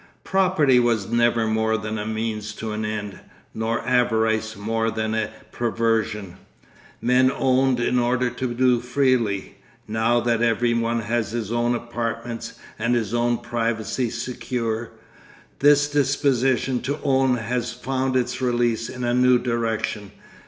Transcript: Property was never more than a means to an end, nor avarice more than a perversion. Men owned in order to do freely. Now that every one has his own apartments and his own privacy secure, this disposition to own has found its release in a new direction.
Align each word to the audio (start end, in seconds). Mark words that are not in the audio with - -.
Property 0.23 0.79
was 0.79 1.11
never 1.11 1.45
more 1.45 1.77
than 1.77 1.99
a 1.99 2.07
means 2.07 2.55
to 2.55 2.71
an 2.71 2.83
end, 2.83 3.19
nor 3.53 3.85
avarice 3.87 4.55
more 4.55 4.89
than 4.89 5.13
a 5.13 5.29
perversion. 5.51 6.37
Men 6.99 7.31
owned 7.31 7.79
in 7.79 7.99
order 7.99 8.31
to 8.31 8.51
do 8.55 8.79
freely. 8.79 9.57
Now 9.87 10.19
that 10.19 10.41
every 10.41 10.73
one 10.73 11.01
has 11.01 11.33
his 11.33 11.51
own 11.51 11.75
apartments 11.75 12.53
and 12.79 12.95
his 12.95 13.13
own 13.13 13.37
privacy 13.37 14.09
secure, 14.09 14.89
this 15.59 15.87
disposition 15.87 16.81
to 16.81 16.97
own 17.03 17.37
has 17.37 17.71
found 17.71 18.15
its 18.15 18.41
release 18.41 18.89
in 18.89 19.03
a 19.03 19.13
new 19.13 19.37
direction. 19.37 20.13